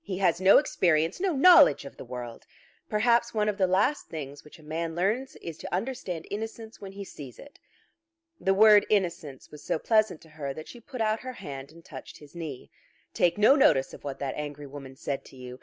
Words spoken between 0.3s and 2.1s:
no experience, no knowledge of the